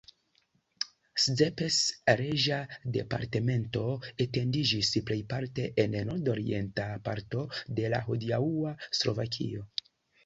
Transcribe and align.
Szepes 1.23 1.77
reĝa 2.21 2.57
departemento 2.95 3.83
etendiĝis 4.25 4.91
plejparte 5.11 5.67
en 5.85 5.99
nordorienta 6.09 6.89
parto 7.11 7.45
de 7.81 7.93
hodiaŭa 8.09 8.75
Slovakio. 9.03 9.69